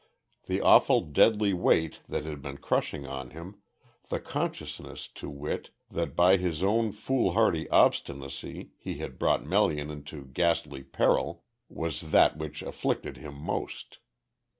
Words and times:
The 0.47 0.61
awful 0.61 1.01
deadly 1.01 1.53
weight 1.53 1.99
that 2.09 2.25
had 2.25 2.41
been 2.41 2.57
crushing 2.57 3.03
him, 3.03 3.57
the 4.09 4.19
consciousness 4.19 5.07
to 5.09 5.29
wit, 5.29 5.69
that 5.91 6.15
by 6.15 6.37
his 6.37 6.63
own 6.63 6.91
foolhardy 6.91 7.69
obstinacy, 7.69 8.71
he 8.79 8.97
had 8.97 9.19
brought 9.19 9.45
Melian 9.45 9.91
into 9.91 10.25
ghastly 10.25 10.81
peril 10.81 11.43
was 11.69 12.01
that 12.09 12.35
which 12.35 12.63
afflicted 12.63 13.17
him 13.17 13.35
most. 13.35 13.99